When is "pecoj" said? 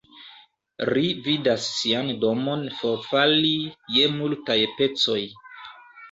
4.79-5.19